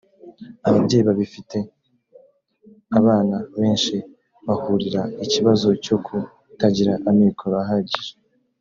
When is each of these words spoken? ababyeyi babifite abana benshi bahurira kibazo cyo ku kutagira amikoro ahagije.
ababyeyi 0.67 1.03
babifite 1.09 1.57
abana 2.99 3.37
benshi 3.59 3.95
bahurira 4.47 5.01
kibazo 5.33 5.67
cyo 5.85 5.95
ku 6.05 6.15
kutagira 6.49 6.93
amikoro 7.09 7.55
ahagije. 7.65 8.11